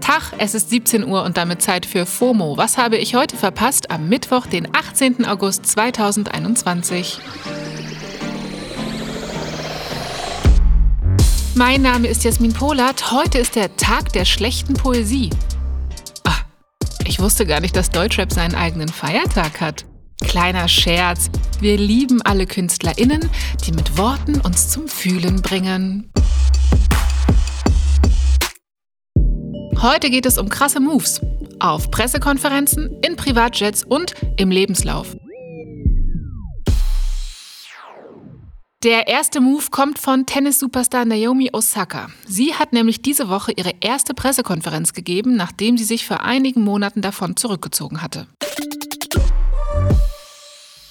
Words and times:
Tag, 0.00 0.34
es 0.38 0.54
ist 0.54 0.70
17 0.70 1.04
Uhr 1.04 1.24
und 1.24 1.36
damit 1.36 1.62
Zeit 1.62 1.84
für 1.84 2.06
FOMO. 2.06 2.56
Was 2.56 2.78
habe 2.78 2.96
ich 2.96 3.14
heute 3.14 3.36
verpasst 3.36 3.90
am 3.90 4.08
Mittwoch, 4.08 4.46
den 4.46 4.68
18. 4.74 5.24
August 5.26 5.66
2021? 5.66 7.18
Mein 11.54 11.82
Name 11.82 12.06
ist 12.06 12.22
Jasmin 12.22 12.52
Polat. 12.52 13.10
Heute 13.10 13.38
ist 13.38 13.56
der 13.56 13.76
Tag 13.76 14.12
der 14.12 14.24
schlechten 14.24 14.74
Poesie. 14.74 15.30
Ach, 16.24 16.44
ich 17.04 17.18
wusste 17.18 17.46
gar 17.46 17.60
nicht, 17.60 17.74
dass 17.74 17.90
Deutschrap 17.90 18.32
seinen 18.32 18.54
eigenen 18.54 18.88
Feiertag 18.88 19.60
hat. 19.60 19.86
Kleiner 20.20 20.68
Scherz. 20.68 21.30
Wir 21.60 21.78
lieben 21.78 22.22
alle 22.22 22.46
KünstlerInnen, 22.46 23.28
die 23.66 23.72
mit 23.72 23.98
Worten 23.98 24.40
uns 24.40 24.68
zum 24.68 24.86
Fühlen 24.86 25.42
bringen. 25.42 26.10
Heute 29.86 30.10
geht 30.10 30.26
es 30.26 30.36
um 30.36 30.48
krasse 30.48 30.80
Moves. 30.80 31.20
Auf 31.60 31.92
Pressekonferenzen, 31.92 32.98
in 33.06 33.14
Privatjets 33.14 33.84
und 33.84 34.14
im 34.36 34.50
Lebenslauf. 34.50 35.16
Der 38.82 39.06
erste 39.06 39.40
Move 39.40 39.66
kommt 39.70 40.00
von 40.00 40.26
Tennis-Superstar 40.26 41.04
Naomi 41.04 41.50
Osaka. 41.52 42.08
Sie 42.26 42.52
hat 42.54 42.72
nämlich 42.72 43.00
diese 43.00 43.28
Woche 43.28 43.52
ihre 43.54 43.74
erste 43.80 44.12
Pressekonferenz 44.12 44.92
gegeben, 44.92 45.36
nachdem 45.36 45.78
sie 45.78 45.84
sich 45.84 46.04
vor 46.04 46.22
einigen 46.22 46.64
Monaten 46.64 47.00
davon 47.00 47.36
zurückgezogen 47.36 48.02
hatte. 48.02 48.26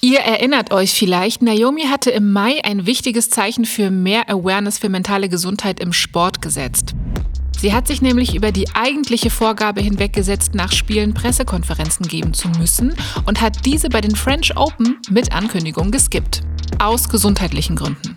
Ihr 0.00 0.20
erinnert 0.20 0.72
euch 0.72 0.94
vielleicht, 0.94 1.42
Naomi 1.42 1.82
hatte 1.82 2.10
im 2.12 2.32
Mai 2.32 2.64
ein 2.64 2.86
wichtiges 2.86 3.28
Zeichen 3.28 3.66
für 3.66 3.90
mehr 3.90 4.30
Awareness 4.30 4.78
für 4.78 4.88
mentale 4.88 5.28
Gesundheit 5.28 5.80
im 5.80 5.92
Sport 5.92 6.40
gesetzt. 6.40 6.94
Sie 7.58 7.72
hat 7.72 7.86
sich 7.88 8.02
nämlich 8.02 8.34
über 8.34 8.52
die 8.52 8.68
eigentliche 8.74 9.30
Vorgabe 9.30 9.80
hinweggesetzt, 9.80 10.54
nach 10.54 10.72
Spielen 10.72 11.14
Pressekonferenzen 11.14 12.06
geben 12.06 12.34
zu 12.34 12.48
müssen 12.48 12.94
und 13.24 13.40
hat 13.40 13.64
diese 13.64 13.88
bei 13.88 14.00
den 14.00 14.14
French 14.14 14.56
Open 14.56 14.98
mit 15.10 15.32
Ankündigung 15.32 15.90
geskippt. 15.90 16.42
Aus 16.78 17.08
gesundheitlichen 17.08 17.76
Gründen. 17.76 18.16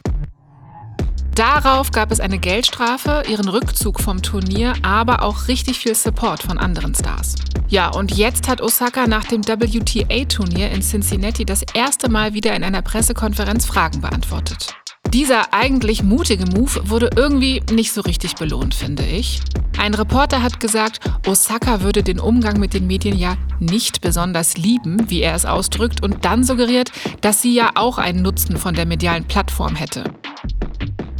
Darauf 1.35 1.91
gab 1.91 2.11
es 2.11 2.19
eine 2.19 2.37
Geldstrafe, 2.37 3.23
ihren 3.29 3.47
Rückzug 3.47 4.01
vom 4.01 4.21
Turnier, 4.21 4.73
aber 4.81 5.21
auch 5.23 5.47
richtig 5.47 5.79
viel 5.79 5.95
Support 5.95 6.43
von 6.43 6.57
anderen 6.57 6.93
Stars. 6.93 7.35
Ja, 7.69 7.89
und 7.89 8.11
jetzt 8.17 8.49
hat 8.49 8.61
Osaka 8.61 9.07
nach 9.07 9.23
dem 9.23 9.47
WTA-Turnier 9.47 10.69
in 10.71 10.81
Cincinnati 10.81 11.45
das 11.45 11.63
erste 11.73 12.09
Mal 12.09 12.33
wieder 12.33 12.53
in 12.55 12.63
einer 12.65 12.81
Pressekonferenz 12.81 13.65
Fragen 13.65 14.01
beantwortet. 14.01 14.75
Dieser 15.13 15.53
eigentlich 15.55 16.03
mutige 16.03 16.45
Move 16.45 16.89
wurde 16.89 17.09
irgendwie 17.15 17.63
nicht 17.71 17.93
so 17.93 18.01
richtig 18.01 18.35
belohnt, 18.35 18.75
finde 18.75 19.03
ich. 19.03 19.39
Ein 19.79 19.95
Reporter 19.95 20.43
hat 20.43 20.59
gesagt, 20.59 20.99
Osaka 21.25 21.81
würde 21.81 22.03
den 22.03 22.19
Umgang 22.19 22.59
mit 22.59 22.75
den 22.75 22.85
Medien 22.85 23.17
ja 23.17 23.35
nicht 23.59 24.01
besonders 24.01 24.55
lieben, 24.57 25.09
wie 25.09 25.21
er 25.21 25.33
es 25.33 25.45
ausdrückt, 25.45 26.03
und 26.03 26.25
dann 26.25 26.43
suggeriert, 26.43 26.91
dass 27.21 27.41
sie 27.41 27.55
ja 27.55 27.71
auch 27.73 27.97
einen 27.97 28.21
Nutzen 28.21 28.57
von 28.57 28.75
der 28.75 28.85
medialen 28.85 29.25
Plattform 29.25 29.75
hätte. 29.75 30.03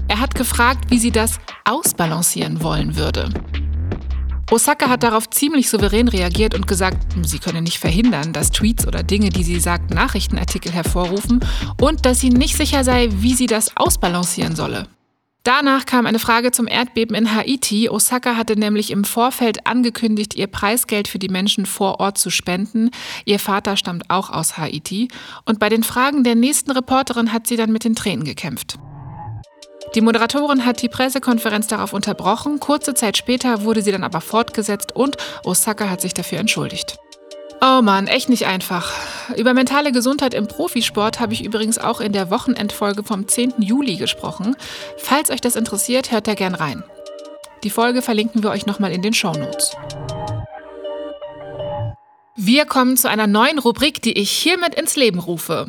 Er 0.08 0.20
hat 0.20 0.36
gefragt, 0.36 0.92
wie 0.92 1.00
sie 1.00 1.12
das 1.12 1.40
ausbalancieren 1.66 2.62
wollen 2.62 2.96
würde. 2.96 3.30
Osaka 4.52 4.90
hat 4.90 5.04
darauf 5.04 5.30
ziemlich 5.30 5.70
souverän 5.70 6.08
reagiert 6.08 6.56
und 6.56 6.68
gesagt, 6.68 6.98
sie 7.24 7.38
könne 7.38 7.62
nicht 7.62 7.78
verhindern, 7.78 8.34
dass 8.34 8.50
Tweets 8.50 8.88
oder 8.88 9.04
Dinge, 9.04 9.30
die 9.30 9.44
sie 9.44 9.60
sagt, 9.60 9.92
Nachrichtenartikel 9.92 10.72
hervorrufen 10.72 11.40
und 11.80 12.06
dass 12.06 12.20
sie 12.20 12.32
nicht 12.32 12.58
sicher 12.58 12.84
sei, 12.84 13.10
wie 13.12 13.36
sie 13.36 13.46
das 13.46 13.78
ausbalancieren 13.78 14.56
solle. 14.56 14.88
Danach 15.44 15.86
kam 15.86 16.06
eine 16.06 16.20
Frage 16.20 16.52
zum 16.52 16.68
Erdbeben 16.68 17.16
in 17.16 17.34
Haiti. 17.34 17.90
Osaka 17.90 18.36
hatte 18.36 18.58
nämlich 18.58 18.92
im 18.92 19.04
Vorfeld 19.04 19.68
angekündigt, 19.68 20.36
ihr 20.36 20.48
Preisgeld 20.48 21.08
für 21.08 21.20
die 21.20 21.30
Menschen 21.30 21.66
vor 21.66 22.00
Ort 22.00 22.18
zu 22.18 22.30
spenden. 22.30 22.90
Ihr 23.26 23.40
Vater 23.40 23.78
stammt 23.78 24.10
auch 24.10 24.32
aus 24.32 24.58
Haiti. 24.58 25.08
Und 25.46 25.60
bei 25.60 25.70
den 25.70 25.84
Fragen 25.84 26.24
der 26.24 26.36
nächsten 26.36 26.72
Reporterin 26.72 27.32
hat 27.32 27.48
sie 27.48 27.56
dann 27.56 27.72
mit 27.72 27.84
den 27.84 27.96
Tränen 27.96 28.26
gekämpft. 28.26 28.80
Die 29.96 30.02
Moderatorin 30.02 30.66
hat 30.66 30.82
die 30.82 30.90
Pressekonferenz 30.90 31.68
darauf 31.68 31.94
unterbrochen. 31.94 32.60
Kurze 32.60 32.94
Zeit 32.94 33.18
später 33.18 33.64
wurde 33.64 33.82
sie 33.82 33.92
dann 33.92 34.04
aber 34.04 34.22
fortgesetzt 34.22 34.96
und 34.96 35.18
Osaka 35.44 35.90
hat 35.90 36.02
sich 36.02 36.14
dafür 36.14 36.40
entschuldigt. 36.40 36.98
Oh 37.62 37.82
Mann, 37.82 38.08
echt 38.08 38.30
nicht 38.30 38.46
einfach. 38.46 38.94
Über 39.36 39.54
mentale 39.54 39.92
Gesundheit 39.92 40.34
im 40.34 40.48
Profisport 40.48 41.20
habe 41.20 41.34
ich 41.34 41.44
übrigens 41.44 41.78
auch 41.78 42.00
in 42.00 42.14
der 42.14 42.30
Wochenendfolge 42.30 43.04
vom 43.04 43.28
10. 43.28 43.56
Juli 43.58 43.98
gesprochen. 43.98 44.56
Falls 44.98 45.30
euch 45.30 45.42
das 45.42 45.56
interessiert, 45.56 46.12
hört 46.12 46.28
da 46.28 46.36
gern 46.36 46.56
rein. 46.56 46.84
Die 47.64 47.70
Folge 47.70 48.02
verlinken 48.02 48.44
wir 48.44 48.52
euch 48.52 48.66
nochmal 48.66 48.94
in 48.94 49.02
den 49.02 49.14
Show 49.14 49.34
Notes. 49.34 49.76
Wir 52.38 52.66
kommen 52.66 52.96
zu 52.96 53.10
einer 53.10 53.28
neuen 53.28 53.60
Rubrik, 53.60 54.02
die 54.02 54.18
ich 54.18 54.32
hiermit 54.32 54.76
ins 54.76 54.96
Leben 54.96 55.20
rufe. 55.20 55.68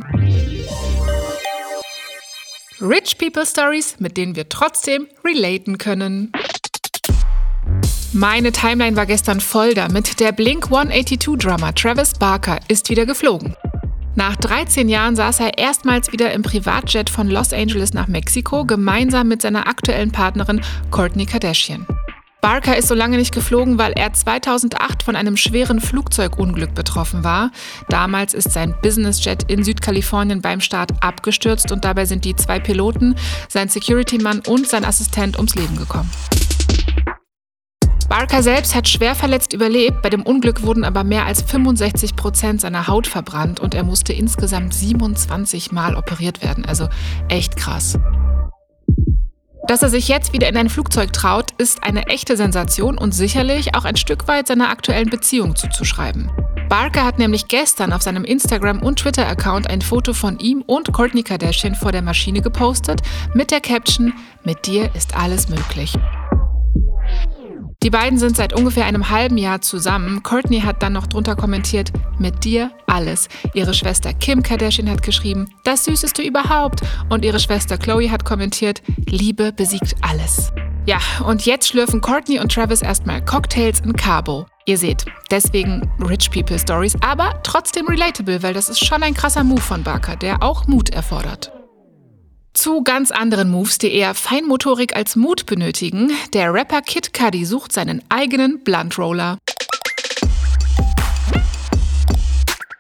Rich 2.83 3.19
People 3.19 3.45
Stories, 3.45 3.97
mit 3.99 4.17
denen 4.17 4.37
wir 4.37 4.49
trotzdem 4.49 5.07
relaten 5.23 5.77
können. 5.77 6.33
Meine 8.15 8.53
Timeline 8.53 8.97
war 8.97 9.05
gestern 9.05 9.41
voll 9.41 9.75
damit. 9.75 10.19
Der 10.19 10.33
Blink 10.33 10.69
182-Drummer 10.69 11.75
Travis 11.75 12.15
Barker 12.15 12.59
ist 12.69 12.89
wieder 12.89 13.05
geflogen. 13.05 13.55
Nach 14.15 14.35
13 14.35 14.89
Jahren 14.89 15.15
saß 15.15 15.41
er 15.41 15.59
erstmals 15.59 16.11
wieder 16.11 16.33
im 16.33 16.43
Privatjet 16.43 17.11
von 17.11 17.29
Los 17.29 17.53
Angeles 17.53 17.93
nach 17.93 18.09
Mexiko, 18.09 18.65
gemeinsam 18.65 19.29
mit 19.29 19.43
seiner 19.43 19.69
aktuellen 19.69 20.11
Partnerin 20.11 20.63
Courtney 20.91 21.27
Kardashian. 21.27 21.87
Barker 22.41 22.77
ist 22.77 22.89
so 22.89 22.95
lange 22.95 23.19
nicht 23.19 23.35
geflogen, 23.35 23.79
weil 23.79 23.93
er 23.93 24.13
2008 24.13 25.03
von 25.03 25.15
einem 25.15 25.37
schweren 25.37 25.81
Flugzeugunglück 25.81 26.75
betroffen 26.75 27.23
war. 27.23 27.51
Damals 27.89 28.33
ist 28.33 28.51
sein 28.53 28.75
Businessjet 28.83 29.51
in 29.51 29.63
Südkalifornien 29.63 30.41
beim 30.41 30.61
Start 30.61 30.93
abgestürzt 31.01 31.71
und 31.71 31.85
dabei 31.85 32.07
sind 32.07 32.25
die 32.25 32.35
zwei 32.35 32.59
Piloten, 32.59 33.15
sein 33.49 33.69
Security-Mann 33.69 34.43
und 34.47 34.67
sein 34.67 34.85
Assistent 34.85 35.37
ums 35.37 35.55
Leben 35.55 35.77
gekommen. 35.77 36.11
Barker 38.09 38.43
selbst 38.43 38.75
hat 38.75 38.89
schwer 38.89 39.15
verletzt 39.15 39.53
überlebt, 39.53 40.03
bei 40.03 40.11
dem 40.11 40.23
Unglück 40.23 40.63
wurden 40.63 40.85
aber 40.85 41.05
mehr 41.05 41.27
als 41.27 41.43
65 41.43 42.17
Prozent 42.17 42.61
seiner 42.61 42.89
Haut 42.89 43.07
verbrannt 43.07 43.61
und 43.61 43.75
er 43.75 43.85
musste 43.85 44.13
insgesamt 44.13 44.75
27 44.75 45.71
Mal 45.71 45.95
operiert 45.95 46.43
werden. 46.43 46.65
Also 46.65 46.89
echt 47.29 47.57
krass. 47.57 47.99
Dass 49.71 49.83
er 49.83 49.89
sich 49.89 50.09
jetzt 50.09 50.33
wieder 50.33 50.49
in 50.49 50.57
ein 50.57 50.69
Flugzeug 50.69 51.13
traut, 51.13 51.53
ist 51.57 51.85
eine 51.85 52.09
echte 52.09 52.37
Sensation 52.37 52.99
und 52.99 53.13
sicherlich 53.13 53.77
auch 53.77 53.85
ein 53.85 53.95
Stück 53.95 54.27
weit 54.27 54.49
seiner 54.49 54.69
aktuellen 54.69 55.11
Beziehung 55.11 55.55
zuzuschreiben. 55.55 56.29
Barker 56.69 57.05
hat 57.05 57.21
nämlich 57.21 57.47
gestern 57.47 57.93
auf 57.93 58.03
seinem 58.03 58.25
Instagram- 58.25 58.83
und 58.83 58.99
Twitter-Account 58.99 59.71
ein 59.71 59.81
Foto 59.81 60.13
von 60.13 60.41
ihm 60.41 60.65
und 60.67 60.93
Courtney 60.93 61.23
Kardashian 61.23 61.77
vor 61.77 61.93
der 61.93 62.03
Maschine 62.03 62.43
gepostet 62.43 63.03
mit 63.33 63.53
der 63.53 63.61
Caption: 63.61 64.13
Mit 64.43 64.67
dir 64.67 64.91
ist 64.97 65.17
alles 65.17 65.49
möglich. 65.49 65.97
Die 67.83 67.89
beiden 67.89 68.19
sind 68.19 68.37
seit 68.37 68.53
ungefähr 68.53 68.85
einem 68.85 69.09
halben 69.09 69.39
Jahr 69.39 69.63
zusammen. 69.63 70.23
Courtney 70.23 70.61
hat 70.61 70.83
dann 70.83 70.93
noch 70.93 71.07
drunter 71.07 71.35
kommentiert, 71.35 71.91
mit 72.19 72.45
dir 72.45 72.71
alles. 72.87 73.29
Ihre 73.55 73.73
Schwester 73.73 74.13
Kim 74.13 74.43
Kardashian 74.43 74.91
hat 74.91 75.03
geschrieben, 75.03 75.49
das 75.65 75.87
Süßeste 75.87 76.21
überhaupt. 76.21 76.83
Und 77.09 77.25
ihre 77.25 77.41
Schwester 77.41 77.79
Chloe 77.79 78.11
hat 78.11 78.27
kommentiert, 78.27 78.83
Liebe 79.07 79.53
besiegt 79.53 79.95
alles. 80.03 80.53
Ja, 80.85 80.99
und 81.27 81.47
jetzt 81.47 81.69
schlürfen 81.69 82.03
Courtney 82.03 82.39
und 82.39 82.53
Travis 82.53 82.83
erstmal 82.83 83.25
Cocktails 83.25 83.81
in 83.81 83.95
Cabo. 83.95 84.45
Ihr 84.67 84.77
seht, 84.77 85.07
deswegen 85.31 85.91
Rich 86.07 86.31
People 86.31 86.59
Stories, 86.59 86.97
aber 87.01 87.41
trotzdem 87.43 87.87
relatable, 87.87 88.43
weil 88.43 88.53
das 88.53 88.69
ist 88.69 88.85
schon 88.85 89.03
ein 89.03 89.15
krasser 89.15 89.43
Move 89.43 89.61
von 89.61 89.83
Barker, 89.83 90.17
der 90.17 90.43
auch 90.43 90.67
Mut 90.67 90.91
erfordert. 90.91 91.51
Zu 92.53 92.83
ganz 92.83 93.13
anderen 93.13 93.51
Moves, 93.51 93.79
die 93.79 93.93
eher 93.93 94.15
Feinmotorik 94.15 94.97
als 94.97 95.15
Mut 95.15 95.47
benötigen. 95.47 96.11
Der 96.33 96.53
Rapper 96.53 96.83
Kid 96.83 97.15
Cudi 97.15 97.45
sucht 97.45 97.73
seinen 97.73 98.03
eigenen 98.09 98.65
Blunt 98.65 98.99
Roller. 98.99 99.39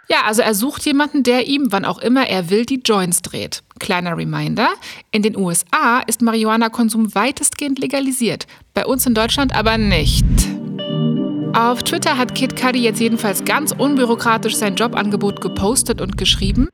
Ja, 0.08 0.22
also 0.26 0.43
er 0.43 0.55
sucht 0.55 0.84
jemanden, 0.87 1.22
der 1.22 1.46
ihm, 1.46 1.69
wann 1.70 1.84
auch 1.84 1.99
immer 1.99 2.26
er 2.26 2.50
will, 2.50 2.67
die 2.67 2.82
Joints 2.84 3.22
dreht. 3.22 3.62
Kleiner 3.78 4.17
Reminder, 4.17 4.70
in 5.12 5.22
den 5.22 5.37
USA 5.37 6.00
ist 6.00 6.20
Marihuana-Konsum 6.20 7.14
weitestgehend 7.14 7.78
legalisiert, 7.78 8.49
bei 8.75 8.84
uns 8.84 9.06
in 9.06 9.14
Deutschland 9.14 9.55
aber 9.55 9.78
nicht. 9.78 10.25
Auf 11.52 11.84
Twitter 11.84 12.19
hat 12.19 12.34
Kid 12.34 12.56
Cudi 12.61 12.81
jetzt 12.81 13.00
jedenfalls 13.00 13.44
ganz 13.44 13.73
unbürokratisch 13.73 14.56
sein 14.56 14.75
Jobangebot 14.75 15.40
gepostet 15.40 16.00
und 16.00 16.19
geschrieben, 16.19 16.69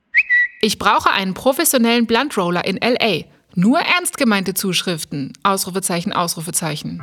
ich 0.67 0.81
brauche 0.81 1.13
einen 1.13 1.33
professionellen 1.33 2.07
Blunt-Roller 2.07 2.67
in 2.67 2.77
LA. 2.83 3.25
Nur 3.55 3.79
ernst 3.79 4.19
gemeinte 4.19 4.53
Zuschriften. 4.53 5.33
Ausrufezeichen, 5.45 6.13
Ausrufezeichen. 6.13 7.01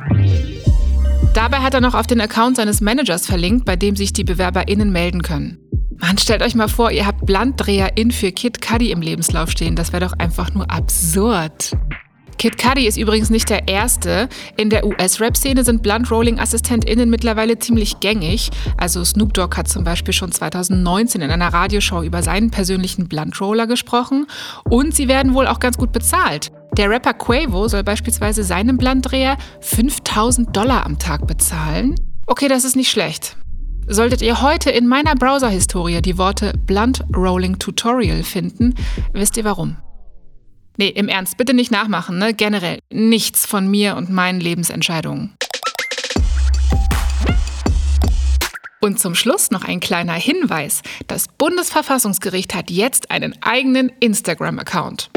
Dabei 1.32 1.56
hat 1.58 1.72
er 1.72 1.80
noch 1.80 1.94
auf 1.94 2.06
den 2.06 2.20
Account 2.20 2.58
seines 2.58 2.82
Managers 2.82 3.26
verlinkt, 3.26 3.64
bei 3.64 3.74
dem 3.74 3.96
sich 3.96 4.12
die 4.12 4.22
BewerberInnen 4.22 4.92
melden 4.92 5.22
können. 5.22 5.58
Mann, 5.96 6.18
stellt 6.18 6.42
euch 6.42 6.54
mal 6.54 6.68
vor, 6.68 6.90
ihr 6.90 7.06
habt 7.06 7.24
Bluntdreher 7.24 7.96
in 7.96 8.10
für 8.10 8.32
Kid 8.32 8.60
Cudi 8.60 8.90
im 8.90 9.00
Lebenslauf 9.00 9.50
stehen. 9.50 9.76
Das 9.76 9.92
wäre 9.94 10.04
doch 10.04 10.12
einfach 10.18 10.52
nur 10.52 10.70
absurd. 10.70 11.72
Kid 12.38 12.58
Cudi 12.58 12.86
ist 12.86 12.96
übrigens 12.96 13.30
nicht 13.30 13.48
der 13.50 13.68
Erste. 13.68 14.28
In 14.56 14.70
der 14.70 14.86
US-Rap-Szene 14.86 15.64
sind 15.64 15.82
Blunt-Rolling-AssistentInnen 15.82 17.08
mittlerweile 17.08 17.58
ziemlich 17.58 18.00
gängig. 18.00 18.50
Also 18.76 19.04
Snoop 19.04 19.32
Dogg 19.34 19.56
hat 19.56 19.68
zum 19.68 19.84
Beispiel 19.84 20.12
schon 20.14 20.32
2019 20.32 21.20
in 21.20 21.30
einer 21.30 21.52
Radioshow 21.52 22.02
über 22.02 22.22
seinen 22.22 22.50
persönlichen 22.50 23.08
Blunt-Roller 23.08 23.66
gesprochen. 23.66 24.26
Und 24.68 24.94
sie 24.94 25.08
werden 25.08 25.34
wohl 25.34 25.46
auch 25.46 25.60
ganz 25.60 25.78
gut 25.78 25.92
bezahlt. 25.92 26.50
Der 26.76 26.90
Rapper 26.90 27.14
Quavo 27.14 27.68
soll 27.68 27.84
beispielsweise 27.84 28.42
seinem 28.42 28.76
Bluntdreher 28.76 29.36
5000 29.60 30.56
Dollar 30.56 30.84
am 30.84 30.98
Tag 30.98 31.26
bezahlen. 31.26 31.94
Okay, 32.26 32.48
das 32.48 32.64
ist 32.64 32.74
nicht 32.74 32.90
schlecht. 32.90 33.36
Solltet 33.86 34.22
ihr 34.22 34.40
heute 34.40 34.70
in 34.70 34.88
meiner 34.88 35.14
Browser-Historie 35.14 36.00
die 36.00 36.16
Worte 36.16 36.52
Blunt 36.66 37.04
Rolling 37.14 37.58
Tutorial 37.58 38.22
finden, 38.22 38.74
wisst 39.12 39.36
ihr 39.36 39.44
warum. 39.44 39.76
Nee, 40.76 40.88
im 40.88 41.08
Ernst, 41.08 41.36
bitte 41.36 41.54
nicht 41.54 41.70
nachmachen, 41.70 42.18
ne? 42.18 42.34
Generell 42.34 42.80
nichts 42.92 43.46
von 43.46 43.68
mir 43.68 43.96
und 43.96 44.10
meinen 44.10 44.40
Lebensentscheidungen. 44.40 45.36
Und 48.80 49.00
zum 49.00 49.14
Schluss 49.14 49.50
noch 49.50 49.64
ein 49.64 49.80
kleiner 49.80 50.12
Hinweis. 50.12 50.82
Das 51.06 51.26
Bundesverfassungsgericht 51.38 52.54
hat 52.54 52.70
jetzt 52.70 53.10
einen 53.10 53.34
eigenen 53.40 53.90
Instagram-Account. 54.00 55.10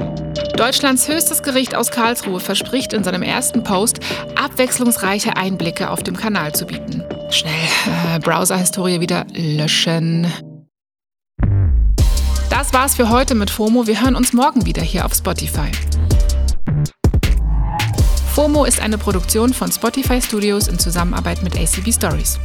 Deutschlands 0.56 1.08
höchstes 1.10 1.44
Gericht 1.44 1.76
aus 1.76 1.92
Karlsruhe 1.92 2.40
verspricht 2.40 2.94
in 2.94 3.04
seinem 3.04 3.24
ersten 3.24 3.64
Post, 3.64 4.00
abwechslungsreiche 4.36 5.36
Einblicke 5.36 5.90
auf 5.90 6.02
dem 6.02 6.16
Kanal 6.16 6.54
zu 6.54 6.66
bieten. 6.66 7.04
Schnell, 7.30 7.52
äh, 8.16 8.20
Browser-Historie 8.20 9.02
wieder 9.02 9.26
löschen. 9.34 10.32
Das 12.58 12.74
war's 12.74 12.96
für 12.96 13.12
heute 13.12 13.36
mit 13.36 13.52
FOMO. 13.52 13.86
Wir 13.86 14.02
hören 14.02 14.16
uns 14.16 14.34
morgen 14.34 14.66
wieder 14.66 14.82
hier 14.82 15.06
auf 15.06 15.14
Spotify. 15.14 15.70
FOMO 18.34 18.66
ist 18.66 18.80
eine 18.80 18.98
Produktion 18.98 19.54
von 19.54 19.72
Spotify 19.72 20.20
Studios 20.20 20.68
in 20.68 20.80
Zusammenarbeit 20.80 21.44
mit 21.44 21.56
ACB 21.56 21.94
Stories. 21.94 22.40